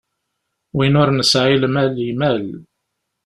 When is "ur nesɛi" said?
1.01-1.57